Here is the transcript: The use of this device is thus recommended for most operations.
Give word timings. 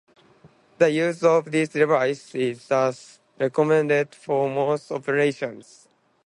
The 0.79 0.89
use 0.89 1.21
of 1.21 1.51
this 1.51 1.69
device 1.69 2.33
is 2.33 2.67
thus 2.67 3.19
recommended 3.37 4.15
for 4.15 4.49
most 4.49 4.91
operations. 4.91 5.87